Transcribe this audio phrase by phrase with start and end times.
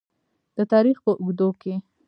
[0.57, 1.73] د تاریخ په اوږدو کې.